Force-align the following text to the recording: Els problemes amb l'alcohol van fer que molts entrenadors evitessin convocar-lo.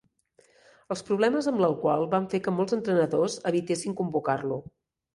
Els 0.95 1.05
problemes 1.09 1.51
amb 1.51 1.61
l'alcohol 1.65 2.07
van 2.15 2.27
fer 2.33 2.41
que 2.49 2.57
molts 2.57 2.79
entrenadors 2.81 3.39
evitessin 3.55 3.99
convocar-lo. 4.05 4.63